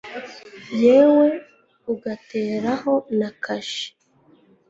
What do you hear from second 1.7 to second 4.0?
ugateraho na kashi